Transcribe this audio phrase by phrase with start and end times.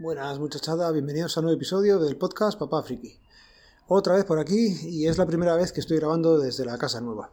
[0.00, 3.18] Buenas muchachada, bienvenidos a un nuevo episodio del podcast Papá Friki.
[3.88, 7.00] Otra vez por aquí y es la primera vez que estoy grabando desde la casa
[7.00, 7.32] nueva.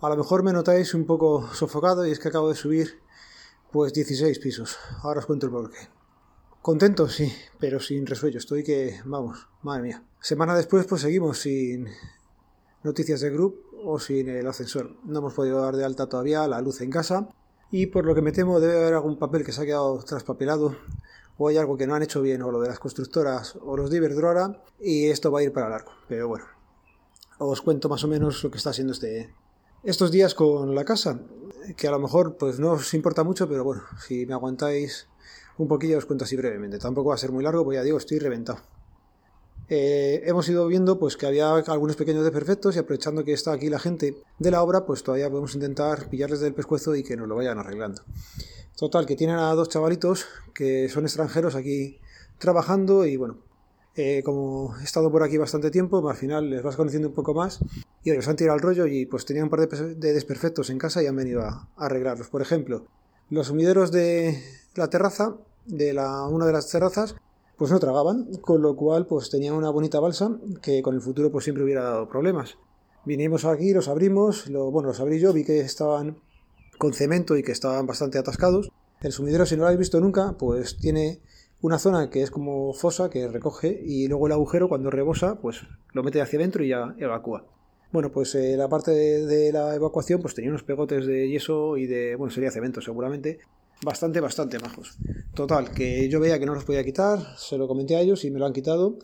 [0.00, 3.00] A lo mejor me notáis un poco sofocado y es que acabo de subir
[3.70, 4.78] pues 16 pisos.
[5.02, 5.76] Ahora os cuento el porqué.
[6.62, 8.38] Contento, sí, pero sin resuello.
[8.38, 10.02] Estoy que, vamos, madre mía.
[10.20, 11.86] Semana después pues seguimos sin
[12.82, 14.96] noticias de grupo o sin el ascensor.
[15.04, 17.28] No hemos podido dar de alta todavía la luz en casa
[17.70, 20.74] y por lo que me temo debe haber algún papel que se ha quedado traspapelado
[21.42, 23.88] o hay algo que no han hecho bien o lo de las constructoras o los
[23.88, 25.90] de Iberdrola y esto va a ir para largo.
[26.06, 26.44] Pero bueno,
[27.38, 29.32] os cuento más o menos lo que está haciendo este,
[29.82, 31.18] estos días con la casa,
[31.78, 35.08] que a lo mejor pues no os importa mucho, pero bueno, si me aguantáis
[35.56, 36.78] un poquillo os cuento así brevemente.
[36.78, 38.60] Tampoco va a ser muy largo, pues ya digo, estoy reventado.
[39.70, 43.70] Eh, hemos ido viendo pues que había algunos pequeños desperfectos y aprovechando que está aquí
[43.70, 47.28] la gente de la obra, pues todavía podemos intentar pillarles del pescuezo y que nos
[47.28, 48.02] lo vayan arreglando.
[48.76, 51.98] Total, que tienen a dos chavalitos que son extranjeros aquí
[52.38, 53.38] trabajando y bueno,
[53.96, 57.34] eh, como he estado por aquí bastante tiempo, al final les vas conociendo un poco
[57.34, 57.60] más
[58.02, 61.02] y ellos han tirado el rollo y pues tenían un par de, desperfectos en casa
[61.02, 62.28] y han venido a, arreglarlos.
[62.28, 62.86] Por ejemplo,
[63.28, 64.42] los sumideros de
[64.74, 67.16] la terraza, de la, una de las terrazas,
[67.58, 70.30] pues no tragaban, con lo cual pues tenían una bonita balsa
[70.62, 72.56] que con el futuro pues siempre hubiera dado problemas.
[73.04, 76.16] Vinimos aquí, los abrimos, lo, bueno, los abrí yo, vi que estaban
[76.80, 78.72] con cemento y que estaban bastante atascados.
[79.02, 81.20] El sumidero, si no lo habéis visto nunca, pues tiene
[81.60, 85.60] una zona que es como fosa que recoge y luego el agujero cuando rebosa pues
[85.92, 87.44] lo mete hacia adentro y ya evacúa.
[87.92, 91.86] Bueno, pues eh, la parte de, la evacuación pues tenía unos pegotes de yeso y
[91.86, 93.40] de, bueno, sería cemento seguramente,
[93.84, 94.96] bastante, bastante majos.
[95.34, 98.30] Total, que yo veía que no los podía quitar, se lo comenté a ellos y
[98.30, 98.96] me lo han quitado.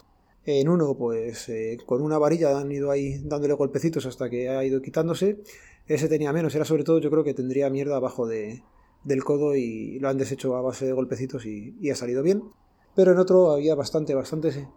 [0.46, 4.64] En uno, pues eh, con una varilla han ido ahí dándole golpecitos hasta que ha
[4.64, 5.42] ido quitándose.
[5.88, 8.62] Ese tenía menos, era sobre todo, yo creo que tendría mierda abajo de,
[9.04, 12.42] del codo y lo han deshecho a base de golpecitos y, ha salido bien.
[12.94, 14.68] Pero en otro había bastante, bastante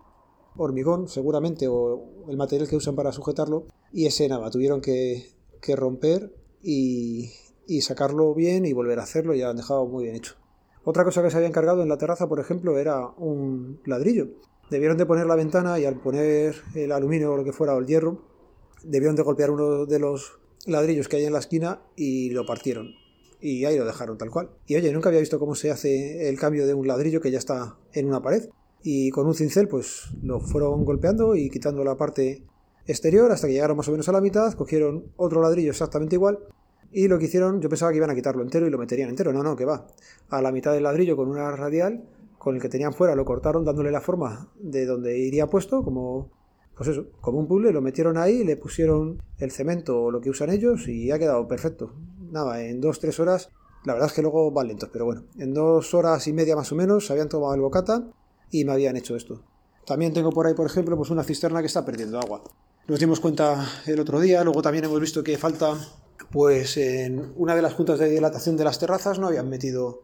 [0.56, 3.66] hormigón, seguramente, o el material que usan para sujetarlo.
[3.92, 5.32] Y ese nada, tuvieron que,
[5.62, 7.32] que romper y,
[7.66, 10.36] y sacarlo bien y volver a hacerlo y ya han dejado muy bien hecho.
[10.84, 14.28] Otra cosa que se había encargado en la terraza, por ejemplo, era un ladrillo.
[14.70, 17.80] Debieron de poner la ventana y al poner el aluminio o lo que fuera o
[17.80, 18.22] el hierro,
[18.84, 22.94] debieron de golpear uno de los ladrillos que hay en la esquina y lo partieron.
[23.42, 24.50] Y ahí lo dejaron tal cual.
[24.68, 27.38] Y oye, nunca había visto cómo se hace el cambio de un ladrillo que ya
[27.38, 28.50] está en una pared.
[28.82, 32.44] Y con un cincel pues lo fueron golpeando y quitando la parte
[32.86, 36.40] exterior hasta que llegaron más o menos a la mitad, cogieron otro ladrillo exactamente igual
[36.92, 39.32] y lo que hicieron, yo pensaba que iban a quitarlo entero y lo meterían entero.
[39.32, 39.86] No, no, que va.
[40.30, 42.04] A la mitad del ladrillo con una radial,
[42.38, 46.32] con el que tenían fuera, lo cortaron dándole la forma de donde iría puesto, como,
[46.80, 50.30] pues eso, como un puzzle, lo metieron ahí, le pusieron el cemento o lo que
[50.30, 51.92] usan ellos y ha quedado perfecto.
[52.32, 53.50] Nada, en dos, tres horas,
[53.84, 56.72] la verdad es que luego van lentos, pero bueno, en dos horas y media más
[56.72, 58.08] o menos habían tomado el bocata
[58.50, 59.44] y me habían hecho esto.
[59.86, 62.46] También tengo por ahí, por ejemplo, pues una cisterna que está perdiendo agua.
[62.88, 65.76] Nos dimos cuenta el otro día, luego también hemos visto que falta
[66.32, 70.04] pues en una de las juntas de dilatación de las terrazas no habían metido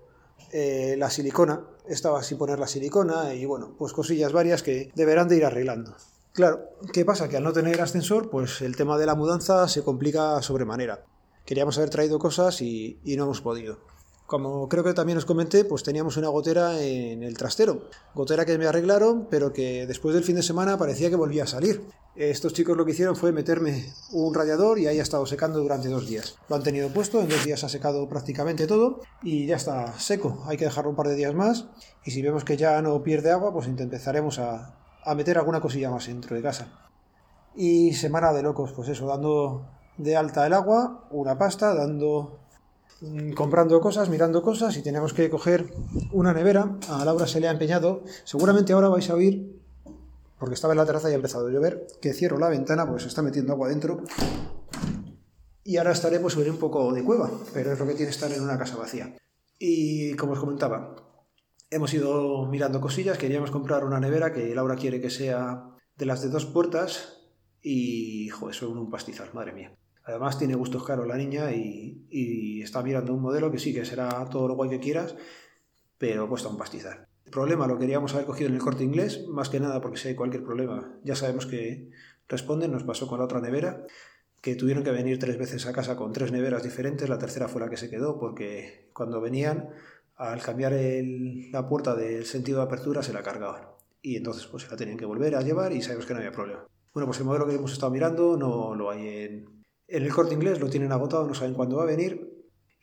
[0.51, 5.29] eh, la silicona, estaba sin poner la silicona y bueno, pues cosillas varias que deberán
[5.29, 5.95] de ir arreglando.
[6.35, 7.29] Claro, ¿qué pasa?
[7.29, 11.05] Que al no tener ascensor, pues el tema de la mudanza se complica sobremanera.
[11.45, 13.79] Queríamos haber traído cosas y, no hemos podido.
[14.25, 17.87] Como creo que también os comenté, pues teníamos una gotera en el trastero.
[18.13, 21.47] Gotera que me arreglaron, pero que después del fin de semana parecía que volvía a
[21.47, 21.83] salir.
[22.17, 25.87] Estos chicos lo que hicieron fue meterme un radiador y ahí ha estado secando durante
[25.87, 26.37] dos días.
[26.49, 30.43] Lo han tenido puesto, en dos días ha secado prácticamente todo y ya está seco.
[30.47, 31.67] Hay que dejarlo un par de días más
[32.03, 35.91] y si vemos que ya no pierde agua, pues empezaremos a, a meter alguna cosilla
[35.91, 36.67] más dentro de casa.
[37.55, 39.65] Y semana de locos, pues eso, dando
[39.97, 42.39] de alta el agua, una pasta, dando
[43.01, 45.73] mm, comprando cosas, mirando cosas y tenemos que coger
[46.11, 46.77] una nevera.
[46.89, 48.03] A Laura se le ha empeñado.
[48.25, 49.61] Seguramente ahora vais a oír
[50.37, 53.03] porque estaba en la terraza y ha empezado a llover, que cierro la ventana porque
[53.03, 54.03] se está metiendo agua dentro.
[55.63, 58.43] Y ahora estaremos sobre un poco de cueva, pero es lo que tiene estar en
[58.43, 59.15] una casa vacía.
[59.57, 60.95] Y como os comentaba,
[61.69, 65.63] hemos ido mirando cosillas, queríamos comprar una nevera que Laura quiere que sea
[65.95, 67.27] de las de dos puertas
[67.61, 69.75] y, joder, son un pastizal, madre mía.
[70.03, 73.85] Además tiene gustos caros la niña y, y está mirando un modelo que sí, que
[73.85, 75.15] será todo lo guay que quieras,
[75.97, 77.07] pero cuesta un pastizal.
[77.25, 80.09] El problema lo queríamos haber cogido en el corte inglés, más que nada porque si
[80.09, 81.89] hay cualquier problema ya sabemos que
[82.27, 82.71] responden.
[82.71, 83.85] Nos pasó con la otra nevera,
[84.41, 87.09] que tuvieron que venir tres veces a casa con tres neveras diferentes.
[87.09, 89.69] La tercera fue la que se quedó porque cuando venían,
[90.15, 90.73] al cambiar
[91.51, 93.63] la puerta del sentido de apertura, se la cargaban.
[94.01, 96.31] Y entonces pues se la tenían que volver a llevar y sabemos que no había
[96.31, 96.65] problema.
[96.93, 100.59] Bueno, pues el modelo que hemos estado mirando no lo hay en, el corte inglés,
[100.59, 102.31] lo tienen agotado, no saben cuándo va a venir.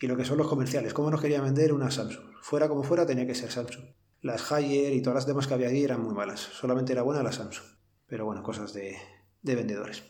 [0.00, 2.25] Y lo que son los comerciales, cómo nos quería vender una Samsung.
[2.43, 3.84] Fuera como fuera, tenía que ser Samsung.
[4.20, 6.40] Las Haier y todas las demás que había ahí eran muy malas.
[6.40, 7.64] Solamente era buena la Samsung.
[8.06, 8.96] Pero bueno, cosas de,
[9.43, 10.02] vendedores.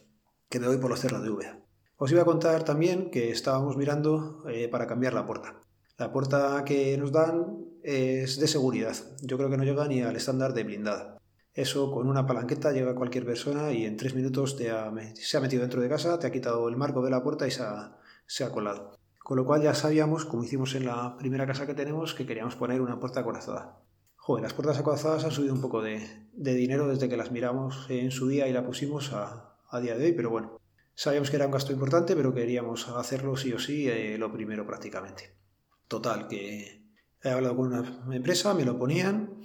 [0.49, 1.61] Que me doy por los cerros de Úbeda.
[1.97, 5.61] Os iba a contar también que estábamos mirando eh, para cambiar la puerta.
[6.03, 8.97] La puerta que nos dan es de seguridad.
[9.21, 11.17] Yo creo que no llega ni al estándar de blindada.
[11.55, 15.81] Eso con una palanqueta llega cualquier persona y en tres minutos se ha metido dentro
[15.81, 18.99] de casa, te ha quitado el marco de la puerta y se ha, colado.
[19.21, 22.57] Con lo cual ya sabíamos, como hicimos en la primera casa que tenemos, que queríamos
[22.57, 23.79] poner una puerta acorazada.
[24.17, 26.01] Joder, las puertas acorazadas han subido un poco de,
[26.33, 30.13] dinero desde que las miramos en su día y la pusimos a, día de hoy,
[30.15, 30.59] pero bueno,
[30.97, 34.67] sabíamos que era un gasto importante, pero queríamos hacerlo sí o sí eh, lo primero
[34.67, 35.42] prácticamente.
[35.89, 36.83] Total, que
[37.23, 39.41] he hablado con una empresa, me lo ponían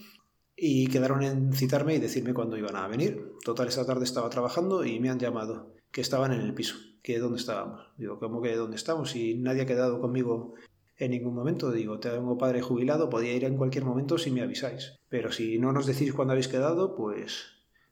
[0.55, 3.33] y quedaron en citarme y decirme cuándo iban a venir.
[3.43, 7.19] Total, esta tarde estaba trabajando y me han llamado que estaban en el piso, que
[7.19, 7.81] dónde estábamos.
[7.97, 9.15] Digo, ¿cómo que dónde estamos?
[9.15, 10.55] Y nadie ha quedado conmigo
[10.97, 11.71] en ningún momento.
[11.71, 14.95] Digo, tengo padre jubilado, podía ir en cualquier momento si me avisáis.
[15.09, 17.45] Pero si no nos decís cuándo habéis quedado, pues,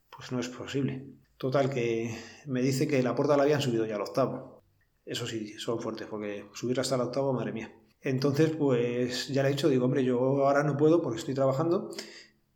[0.09, 1.05] pues no es posible.
[1.37, 2.17] Total, que
[2.47, 4.63] me dice que la puerta la habían subido ya al octavo.
[5.05, 7.71] Eso sí, son fuertes, porque subir hasta el octavo, madre mía.
[8.05, 11.89] Entonces, pues ya le he dicho, digo, hombre, yo ahora no puedo porque estoy trabajando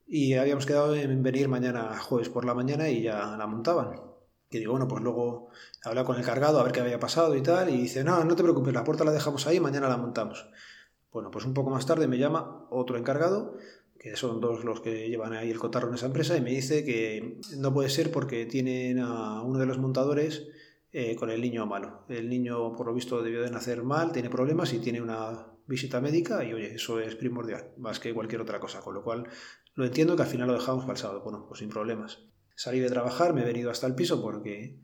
[0.06, 4.00] y habíamos quedado en venir mañana, jueves por la mañana y ya la montaban.
[4.52, 5.50] Y digo, bueno, pues luego
[5.84, 8.36] habla con el cargado a ver qué había pasado y tal, y dice, no, no
[8.36, 10.48] te preocupes, la puerta la dejamos ahí, mañana la montamos.
[11.12, 13.58] Bueno, pues un poco más tarde me llama otro encargado,
[13.98, 16.86] que son dos los que llevan ahí el cotarro en esa empresa, y me dice
[16.86, 20.48] que no puede ser porque tienen a uno de los montadores
[20.92, 22.06] eh, con el niño malo.
[22.10, 26.02] El niño, por lo visto, debió de nacer mal, tiene problemas y tiene una visita
[26.02, 28.82] médica y, oye, eso es primordial, más que cualquier otra cosa.
[28.82, 29.28] Con lo cual,
[29.76, 31.22] lo entiendo que al final lo dejamos para el sábado.
[31.24, 32.20] Bueno, pues sin problemas.
[32.56, 34.80] Salí de trabajar, me he venido hasta el piso porque,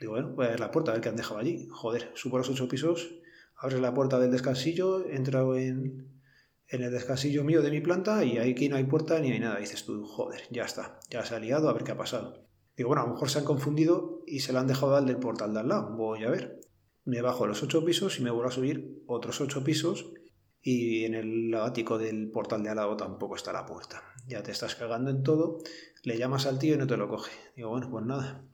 [0.00, 1.68] digo, bueno, voy a ver la puerta, a ver qué han dejado allí.
[1.70, 3.14] Joder, subo los ocho pisos,
[3.56, 6.10] abres la puerta del descansillo, entro en,
[6.68, 9.58] en el descansillo mío de mi planta y aquí no hay puerta ni hay nada.
[9.58, 12.49] dices tú, joder, ya está, ya se ha liado, a ver qué ha pasado.
[12.80, 15.18] Digo, bueno, a lo mejor se han confundido y se la han dejado al del
[15.18, 15.94] portal de al lado.
[15.98, 16.62] Voy a ver.
[17.04, 20.14] Me bajo los ocho pisos y me vuelvo a subir otros ocho pisos
[20.62, 24.02] y en el ático del portal de al lado tampoco está la puerta.
[24.26, 25.58] Ya te estás cagando en todo,
[26.04, 27.32] le llamas al tío y no te lo coge.
[27.54, 28.46] Digo, bueno, pues nada,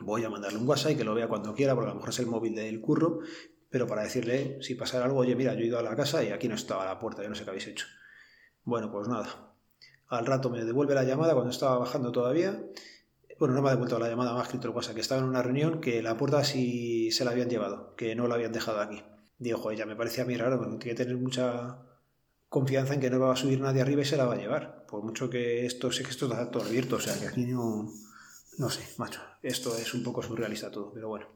[0.00, 2.10] voy a mandarle un WhatsApp y que lo vea cuando quiera, porque a lo mejor
[2.10, 3.20] es el móvil del curro,
[3.70, 6.30] pero para decirle, si pasara algo, oye, mira, yo he ido a la casa y
[6.30, 7.86] aquí no estaba la puerta, yo no sé qué habéis hecho.
[8.64, 9.54] Bueno, pues nada.
[10.08, 12.60] Al rato me devuelve la llamada cuando estaba bajando todavía
[13.38, 15.42] bueno, no me ha devuelto la llamada, más que otra cosa, que estaba en una
[15.42, 19.02] reunión que la puerta sí se la habían llevado, que no la habían dejado aquí.
[19.38, 21.78] Digo, joder, ya me parecía a mí raro, tiene que tener mucha
[22.48, 24.86] confianza en que no va a subir nadie arriba y se la va a llevar.
[24.86, 27.92] Por mucho que esto, sé que esto está todo abierto, o sea, que aquí no...
[28.58, 31.26] No sé, macho, esto es un poco surrealista todo, pero bueno.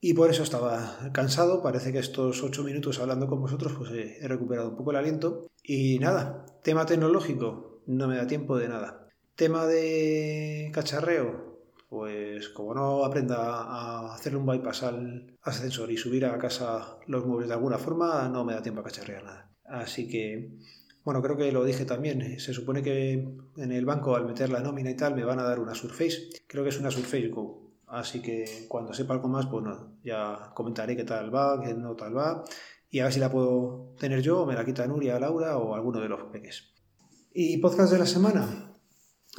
[0.00, 4.28] Y por eso estaba cansado, parece que estos ocho minutos hablando con vosotros, pues he
[4.28, 5.48] recuperado un poco el aliento.
[5.64, 9.07] Y nada, tema tecnológico, no me da tiempo de nada.
[9.38, 16.26] Tema de cacharreo, pues como no aprenda a hacerle un bypass al ascensor y subir
[16.26, 19.48] a casa los muebles de alguna forma, no me da tiempo a cacharrear nada.
[19.64, 20.58] Así que,
[21.04, 22.40] bueno, creo que lo dije también.
[22.40, 23.12] Se supone que
[23.56, 26.30] en el banco al meter la nómina y tal me van a dar una Surface.
[26.48, 27.74] Creo que es una Surface Go.
[27.86, 31.94] Así que cuando sepa algo más, pues no, ya comentaré qué tal va, qué no
[31.94, 32.42] tal va.
[32.90, 35.76] Y a ver si la puedo tener yo, o me la quita Nuria, Laura o
[35.76, 36.74] alguno de los peques.
[37.32, 38.67] ¿Y podcast de la semana?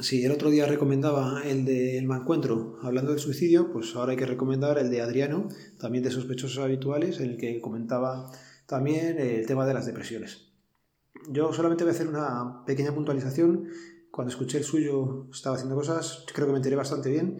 [0.00, 4.24] Si el otro día recomendaba el del Mancuentro hablando del suicidio, pues ahora hay que
[4.24, 8.30] recomendar el de Adriano, también de sospechosos habituales, en el que comentaba
[8.64, 10.46] también el tema de las depresiones.
[11.28, 13.68] Yo solamente voy a hacer una pequeña puntualización.
[14.10, 17.38] Cuando escuché el suyo estaba haciendo cosas, creo que me enteré bastante bien.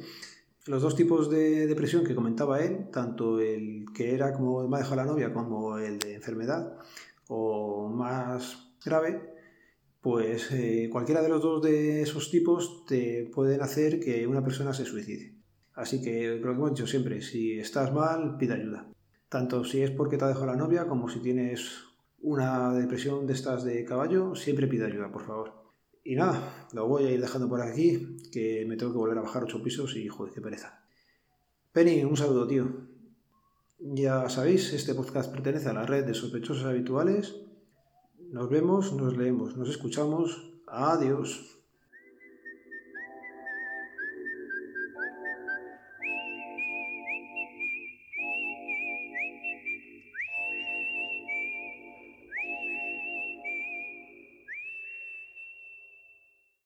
[0.66, 4.80] Los dos tipos de depresión que comentaba él, tanto el que era como me ha
[4.80, 6.76] dejado la novia como el de enfermedad
[7.28, 9.29] o más grave,
[10.00, 14.72] pues eh, cualquiera de los dos de esos tipos te pueden hacer que una persona
[14.72, 15.34] se suicide.
[15.74, 18.88] Así que lo que hemos dicho siempre, si estás mal, pide ayuda.
[19.28, 21.84] Tanto si es porque te ha dejado la novia como si tienes
[22.22, 25.60] una depresión de estas de caballo, siempre pide ayuda, por favor.
[26.02, 29.22] Y nada, lo voy a ir dejando por aquí, que me tengo que volver a
[29.22, 30.82] bajar ocho pisos y joder, qué pereza.
[31.72, 32.88] Penny, un saludo, tío.
[33.78, 37.34] Ya sabéis, este podcast pertenece a la red de sospechosos habituales
[38.32, 40.52] nos vemos, nos leemos, nos escuchamos.
[40.66, 41.59] Adiós.